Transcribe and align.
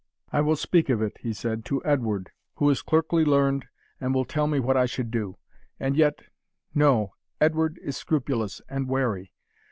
"I 0.33 0.41
will 0.41 0.55
speak 0.55 0.89
of 0.89 0.99
it," 1.03 1.17
he 1.19 1.31
said, 1.31 1.63
"to 1.65 1.85
Edward, 1.85 2.31
who 2.55 2.67
is 2.71 2.81
clerkly 2.81 3.23
learned, 3.23 3.67
and 3.99 4.15
will 4.15 4.25
tell 4.25 4.47
me 4.47 4.59
what 4.59 4.75
I 4.75 4.87
should 4.87 5.11
do. 5.11 5.37
And 5.79 5.95
yet, 5.95 6.23
no 6.73 7.13
Edward 7.39 7.79
is 7.83 7.97
scrupulous 7.97 8.63
and 8.67 8.89
wary. 8.89 9.31